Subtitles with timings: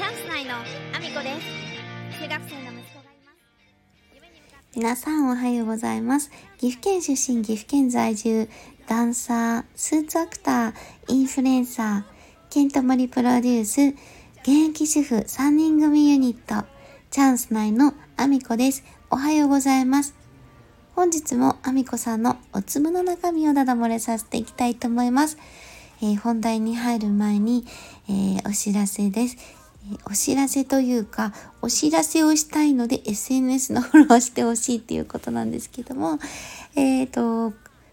[0.00, 6.30] チャンス内のアミコです中学生の息子がいます皆さんおはようございます。
[6.56, 8.48] 岐阜県出身、岐阜県在住、
[8.88, 10.74] ダンサー、スーツアクター、
[11.08, 12.04] インフルエンサー、
[12.48, 13.88] ケントモリプロデュース、
[14.40, 16.66] 現役主婦3人組ユニット、
[17.10, 18.82] チャンス内のアミコです。
[19.10, 20.14] おはようございます。
[20.96, 25.36] 本日もアミコさんのお粒の中身をダダ漏れさせていきたいと思います。
[26.00, 27.66] えー本題に入る前に、
[28.08, 29.59] えーお知らせです。
[30.04, 31.32] お知らせというか、
[31.62, 36.18] お知らせをしたいので SNS のフォローしてほしいっていうことなんですけども、
[36.76, 37.52] えっ、と、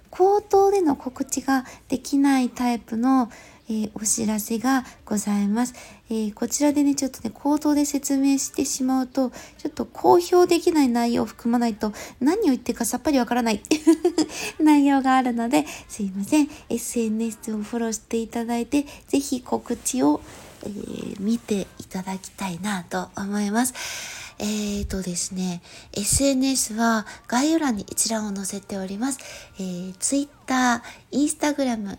[0.09, 3.29] 口頭での告知ができないタイプの、
[3.69, 5.73] えーお知らせがございます、
[6.09, 13.61] えーこちらでね、ちょっとね、口頭で説明してしまうと、ちょっと公表できない内容を含まないと、何を言ってるかさっぱりわからない
[14.59, 16.49] 内容があるので、すいません。
[16.69, 20.21] SNS をフォローしていただいて、ぜひ告知を、
[20.67, 23.73] えー見ていただきたいなと思います。
[24.39, 25.61] えーとですね、
[25.93, 29.19] SNS は概要欄に一覧を載せております。
[29.57, 31.97] えー、Twitter、Instagram、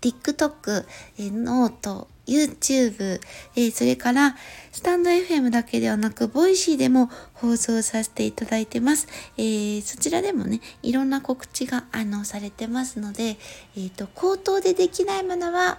[0.00, 0.86] TikTok、
[1.18, 3.20] えー note、YouTube、
[3.54, 4.34] えーそれから、
[4.72, 9.06] スタンド FM だけではなく、 Voicy でも放送させていただいてます。
[9.36, 13.36] えーそちらでもね、いろんな告知が、あの、されてますので、
[13.76, 15.78] えっ、と、口頭でできないものは、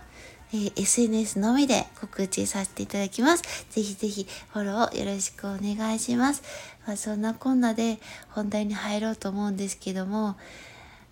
[0.53, 3.43] えー SNS のみで告知させていただきます。
[3.69, 6.43] ぜひぜひフォローよろしくお願いします。
[6.87, 10.35] まあ、そんなこんなで本題に入ろうと思うんですけども、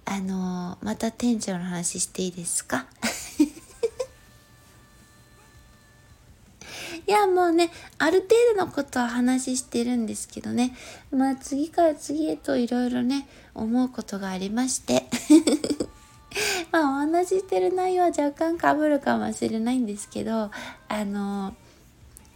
[0.05, 2.85] あのーまた店長の話していいですか？
[7.05, 10.73] いやもうねある程度のことは話してるんですけどね
[11.11, 15.03] まあ次から次へといろいろね思うことがありまして
[16.71, 20.51] まあお話ししてる内容は若干かぶるかもしれないんですけど
[20.87, 21.55] あの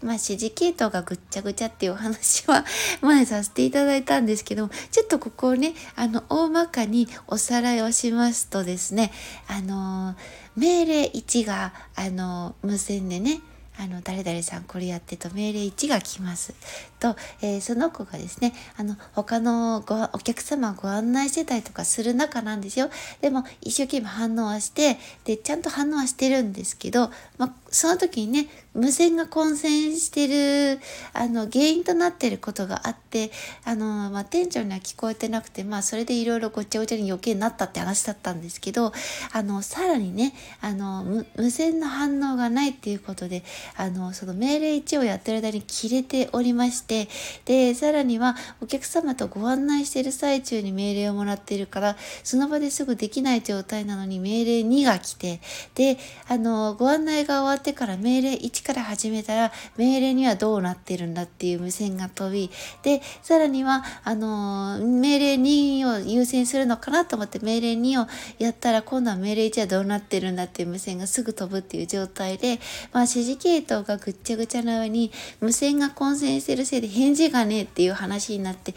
[0.02, 2.66] まあ指示系統がぐっちゃぐちゃっていうお話は
[3.02, 9.12] 前させていただいたんですけどもちょっとここをねあの大まかにおさらいをしますとですね
[9.48, 10.16] あの
[10.56, 13.42] 命令1があの無線でね
[13.80, 16.54] あの誰々さんこれやってと命令1が来ます。
[17.00, 22.90] と、えーその子がですねあの他のごお客様をご案内してたりとかする中なんですよ。
[23.22, 30.80] でも一生懸命反応はしてでちゃんと反応はしてるんですけど、まあ、その時にね無線が混戦してる
[31.14, 33.32] あの原因となってることがあって
[33.66, 38.94] あの、まあ、店長には聞こえてなくてまあそれでいろいろごちゃごちゃに余計になったって話だったんですけど
[39.34, 43.44] あのさらにねあの無無線の反応がないっていうことで
[43.76, 47.08] あのその命令1をやってる間に切れておりまして
[47.46, 55.40] でさらにはお客様とご案内してる最中に命令をもらっているからその場ですぐできない状態なのに命令2が来て
[55.74, 62.52] であのご案内が終わってから命令1から始めたら命令2はどうなってるんだっていう無線が飛び
[62.84, 68.08] でさらにはあの命令2を優先するのかなと思って命令2を
[68.40, 72.60] やったら今度は命令1はどうなってるんだっていう無線がすぐ飛ぶっていう状態で、
[72.92, 78.74] まあ、指示系統がぐっちゃぐちゃな上に無線が混戦してるせいで返事がねえっていう話になって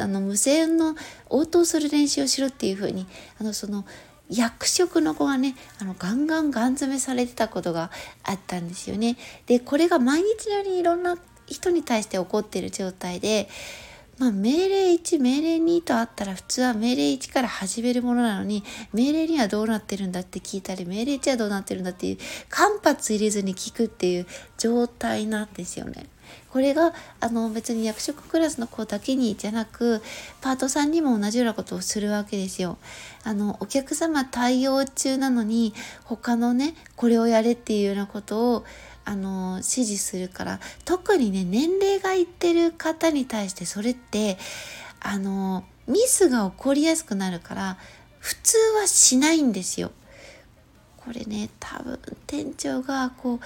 [0.00, 0.94] あの無線の
[1.28, 3.06] 応答する練習をしろっていうふうに
[3.40, 3.84] あのその
[4.32, 7.90] 役職の子がねあのガンガンガン詰めされてたことが
[8.24, 9.16] あったんですよね。
[9.46, 11.16] でこれが毎日のようにいろんな
[11.46, 13.48] 人に対して起こっている状態で、
[14.18, 22.18] まあ、命令1命令2とあったら普通は命令1から始めるものなのに命令2はどうなってるんだって聞いたり命令1はどうなってるんだっていう
[22.48, 24.26] 間髪入れずに聞くっていう
[24.56, 26.06] 状態なんですよね。
[26.50, 30.02] これがあの別に役職クラスの子だけにじゃなく
[30.40, 32.78] パートさんにも同じようなことをするわけですよ。
[33.24, 38.64] あのお客様対応中なのに他のねこれをやれっていうようなことを
[39.04, 44.38] あの指示するから特にね年齢がいってる方に対してそれって
[45.00, 47.78] あのミスが起こりやすくなるから
[48.18, 49.90] 普通はしないんですよ。
[50.96, 53.40] これね多分店長がこう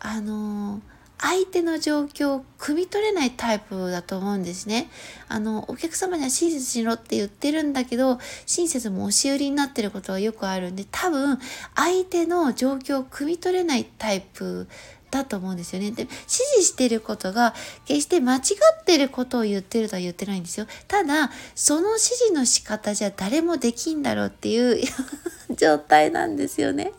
[0.00, 0.80] あの
[1.18, 4.90] 相手の状況を汲み取れないタイプだと思うんですね。
[5.28, 11.38] あのお客様には親切しろって言ってるんだけど親切も押し売りになってることはよくあるんで多分
[11.74, 14.68] 相手の状況を汲み取れないタイプ
[15.10, 15.90] だと思うんですよね。
[15.90, 17.54] で指示してることが
[17.86, 18.40] 決して間違
[18.80, 20.66] ってることを言ってるとは言ってないんですよ。
[20.86, 24.84] ただその指示の仕方じゃ誰もできんだろうっていう
[25.56, 26.92] 状態なんですよね。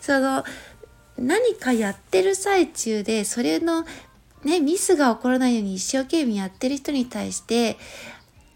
[0.00, 0.44] その
[1.18, 3.84] 何かやってる最中でそれの
[4.44, 7.76] ねミスが起こらないように一生懸命やってる人に対して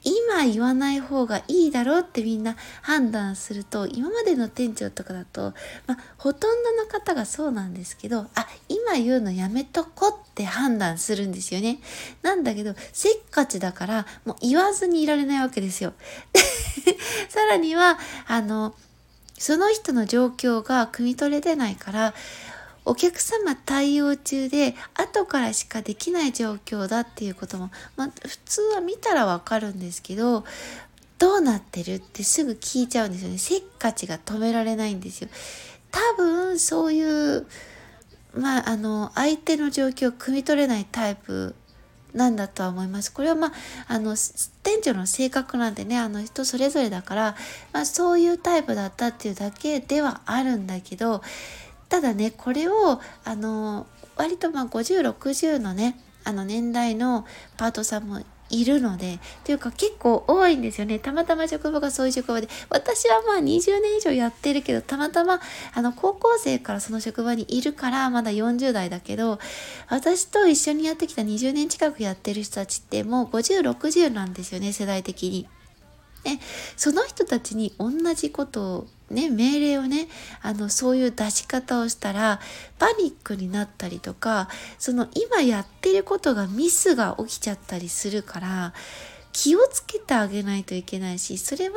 [0.04, 5.54] 今言わない方がいいだろうってみんな判断すると今までの店長とかだと、
[5.86, 11.78] まあ、ほとんどの方がそうなんですけどあ今言うのやめとこって判断するんですよね。
[12.22, 15.92] なんだけどせっかちだからもう言わずにいられないわけですよ。
[17.28, 18.74] さらにはあの
[19.42, 22.14] その人の状況が汲み取れてないから
[22.84, 30.44] お客様対応中で後からしかできない状況だっていうことも、まあ、普通は見たらわかるんですけど
[31.18, 33.38] どうなってるってすぐ聞いちゃうんですよね。
[33.38, 35.28] せっかちが止められないんですよ。
[35.90, 37.02] 多分そうい
[37.38, 37.46] う
[38.34, 41.56] まああの相手の状況を汲み取れないタイプ
[42.14, 43.12] なんだとは思います。
[43.12, 43.52] これはまあ、
[43.88, 44.16] あの、
[44.62, 47.36] 店長の性格なんでね、あの人それぞれだから、
[47.72, 51.22] まあそういうタイプだったっていうだけではあるんだけど、
[51.92, 53.86] ただねこれをあの
[54.16, 57.26] 割とまあ5060のねあの年代の
[57.58, 60.98] パートさんもいるので、というか結構多いんですよね。
[60.98, 65.40] たまたま職場がそういう職場で、私はまあ20年以上やってるけど、たまたま
[65.74, 69.38] あの高校生からその職場にいるからまだ40代だけど、
[69.88, 75.48] 私と一緒にやってきた20年近くやってる人たちってもう50、60なんですよね、世代的に。
[76.24, 76.40] ね、
[76.76, 80.08] その人たちに同じことをね、命令をね、
[80.40, 82.40] あの、そういう出し方をしたら、
[82.78, 84.48] パニックになったりとか、
[84.78, 88.72] その今やってることがミスが起きちゃったりするから、
[89.32, 91.74] 気をつけてあげないといけないし、それは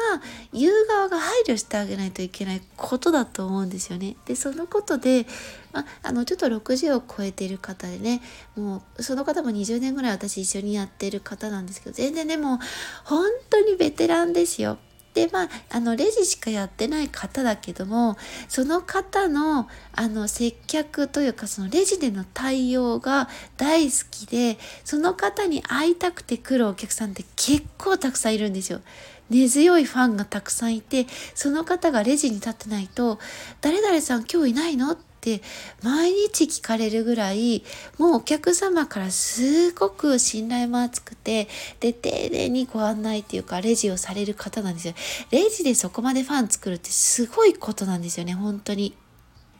[0.53, 4.17] 言う側が配慮してあげないといけないことだと思うんですよね。
[4.25, 5.25] で、そのことで、
[5.71, 8.21] まあ、の、ちょっと60を超えてる方でね、
[8.55, 12.59] もう、その方も20年ぐらい私一緒にやってる方なんですけど、全然でも、
[13.05, 14.77] 本当にベテランですよ。
[15.15, 18.17] でまああのレジしかやってない方だけども
[18.49, 28.81] その方のあの接客というかそのレジでの対応が大好きでその方に会いたくて来るお客さんって結構たくさんいるんですよ。
[29.29, 33.17] 根強いファンがたくさんいてその方がレジに立ってないと
[33.61, 35.14] 「誰々さん今日いないの?」って
[35.83, 37.63] 毎日聞かれるぐらい
[37.97, 41.47] もうお客様からすごく信頼も厚くて
[41.79, 44.93] で丁寧にご案内っていうかレジをされる方なんですよ。
[45.31, 48.95] レジでそこまでファン作るってすごいことなんですよね本当に。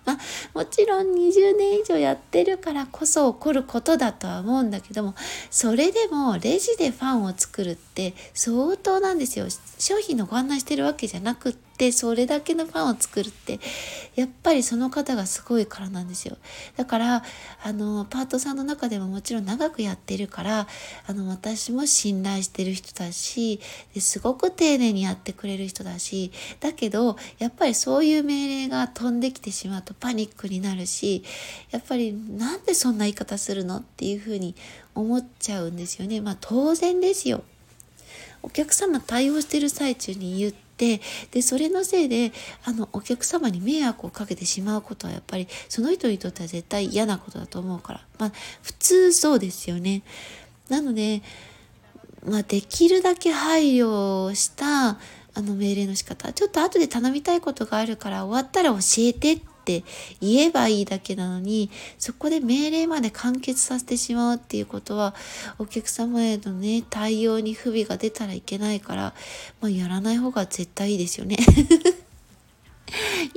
[0.06, 0.17] まあ、
[0.53, 5.15] もちろん20年以上やってるからこそ起こることだとは思うんだけども
[5.50, 9.47] それでもレジでファンを作るって相当なんですよ
[9.79, 13.60] 商品のご案内してるわけじゃなくってってそれだけのファンを作るって
[14.16, 16.38] やっぱりその方がすごいからなんですよ。
[16.77, 17.24] だから
[17.63, 20.68] あのパートさんの中でももちろん長くやってるから
[21.06, 23.60] あの私も信頼してる人だし
[23.94, 26.31] ですごく丁寧にやってくれる人だし
[26.62, 31.25] だけどやっぱりそういう命令が飛んできてしまうとパニックになるし
[31.72, 34.56] やっぱりなんでそんな言い方するのっていうふうに
[34.94, 36.22] 思っちゃうんですよね。
[36.22, 37.44] まあ当然ですよ。
[38.45, 41.00] お客様対応してる最中に言って
[41.31, 42.33] でそれのせいで
[42.66, 48.31] あのお客様に迷惑をかけてしまうことはやっぱりその人にとっては絶対嫌なことだと思うからまあ
[48.62, 50.04] 普通そうですよね。
[50.69, 51.22] なので、
[52.25, 54.98] まあ、できるだけ配慮したあ
[55.38, 59.83] の命令の仕方ちょっと後で頼みたいことがあるから終わったら教えてってって
[60.21, 65.15] 言えばいいだけなのにそこで命令まで完結させてしまうっていうことは
[65.57, 69.15] お客様へのね対応に不備が出たらいけないから、
[69.62, 71.38] まあ、やらない方が絶対いいですよね。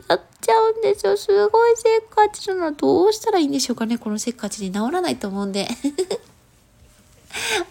[0.08, 1.16] やっちゃうんですよ。
[1.16, 2.72] すごいせっかちなのは。
[2.72, 3.96] どうしたらいいんでしょうかね。
[3.96, 5.68] このせっかちに治らないと思うんで。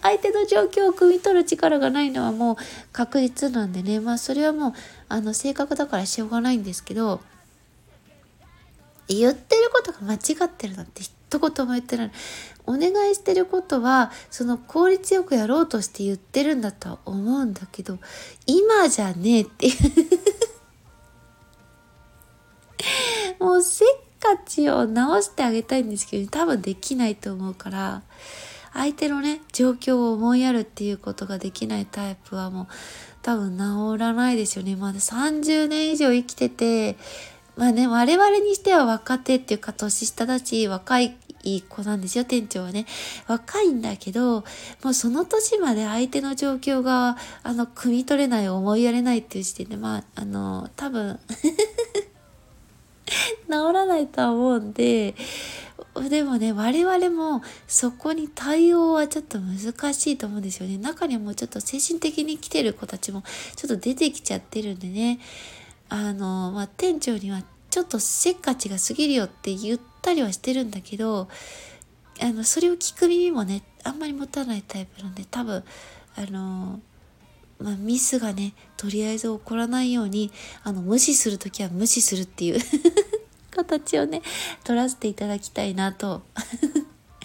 [0.02, 2.56] 相手の状況を汲み取る力がないのはもう
[2.92, 4.00] 確実なんでね。
[4.00, 4.72] まあそれはもう、
[5.08, 7.20] あの、性格だからしょうがないんですけど、
[9.08, 12.10] 言ってることが間違ってるなんて一言も言ってない。
[12.66, 17.98] お願いしてることは、その効率よくやろうとして言ってるんだとは思うんだけど、
[18.46, 19.74] 今じゃねえっていう
[23.42, 23.88] もうせっ
[24.20, 28.02] かちを直してあげたいんですけど、多分できないと思うから、
[28.74, 32.66] 相手のね、状況を思いやるっていうことができないタイプはもう
[33.22, 34.76] 多分治らないですよね。
[34.76, 36.96] まだ30年以上生きてて、
[37.58, 41.16] まあね、我々にしては若手っていうか年下だし、若い
[41.68, 42.86] 子なんですよ、店長はね。
[43.26, 44.44] 若いんだけど、
[44.84, 51.18] もうその年まで相手の状況が、あの、汲み取れない、思いやれないっていう時点で、まあ、あの、多分
[53.06, 55.16] 治らないとは思うんで、
[56.08, 60.78] でもね、我々もそこに対応はちょっと難しいと思うんですよね。
[60.78, 63.24] 中にはもうちょっと精神的に来てる子たちも
[63.56, 65.18] ちょっと出てきちゃってるんでね。
[65.88, 71.28] あの、まあ、店長にはちょっとせっかちが過ぎるよって言ったりはしてるんだけど
[72.20, 75.64] あのそれを聞く耳もねあんまり持たないタイプなんで多分
[76.16, 76.80] あの
[77.60, 80.30] まあ、ミスがねとりあえず起こらないように
[80.62, 82.60] あの無視する時は無視するっていう
[83.50, 84.22] 形をね
[84.62, 86.22] 取らせていただきたいなと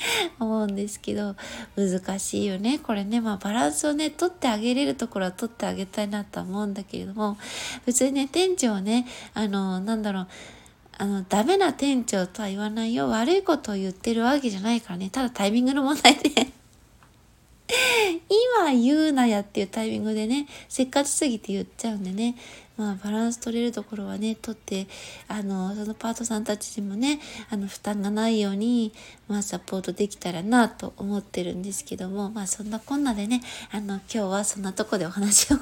[0.39, 1.35] 思うんですけど
[1.75, 7.37] 難しいよねこれねまあバランスをね取ってあげれるところは取ってあげたいなとは思うんだけれども
[7.85, 10.27] 普通にね店長ねあのなんだろう
[10.95, 13.09] あの、ダメな店長とは言わないよ。
[13.09, 15.09] 悪いことを言ってるわけじゃないからね。
[15.09, 16.29] ただタイミングの問題で
[18.29, 22.35] 今言うなやっていうタイミングでね、せっかちすぎて言っちゃうんでね。
[22.75, 24.87] まあ、バランス取れるところはね、取って、
[25.27, 27.19] あの、そのパートさんたちにもね、
[27.51, 28.93] あの、負担がないように、
[29.27, 35.57] まあ、サポートできたらなと思ってるんですけども、まあ、そんなこんなでね、あの、今日はそんなとこでお話を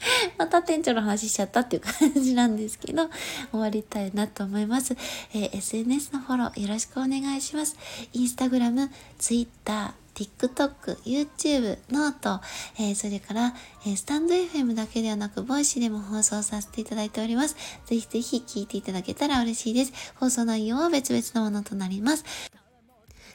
[0.38, 3.08] また店長の話しちゃったっていう感じなんですけど、
[3.50, 4.96] 終わりたいなと思います。
[5.34, 7.76] えー、SNS のフォローよろしくお願いします。
[8.12, 12.40] Instagram、Twitter、TikTok、YouTube、 note、
[12.78, 13.54] えー、それから、
[13.86, 17.56] えー、スタンド FM だけではなく、 Voicy でも放送させていただいております。
[17.86, 19.92] ぜひぜひ聞いていただけたら嬉しいです。
[20.16, 22.24] 放送内容は別々のものとなります。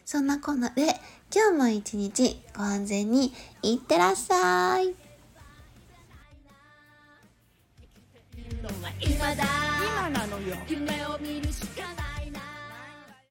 [0.06, 0.84] そんなこんなで、
[1.34, 5.06] 今日も一日ご安全にいってらっしゃい。
[9.02, 12.05] 今なのよ夢を見るしかない